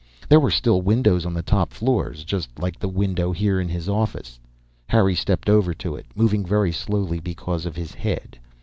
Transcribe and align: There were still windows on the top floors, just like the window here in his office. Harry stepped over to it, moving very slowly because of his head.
There 0.29 0.39
were 0.39 0.49
still 0.49 0.81
windows 0.81 1.27
on 1.27 1.35
the 1.35 1.43
top 1.43 1.71
floors, 1.71 2.23
just 2.23 2.49
like 2.57 2.79
the 2.79 2.87
window 2.89 3.31
here 3.31 3.59
in 3.61 3.69
his 3.69 3.87
office. 3.87 4.39
Harry 4.87 5.13
stepped 5.13 5.47
over 5.47 5.75
to 5.75 5.95
it, 5.95 6.07
moving 6.15 6.43
very 6.43 6.71
slowly 6.71 7.19
because 7.19 7.67
of 7.67 7.75
his 7.75 7.93
head. 7.93 8.39